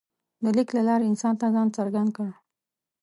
د 0.43 0.45
لیک 0.57 0.69
له 0.77 0.81
لارې 0.89 1.05
انسان 1.11 1.33
ځان 1.55 1.67
څرګند 1.77 2.09
کړ. 2.17 2.29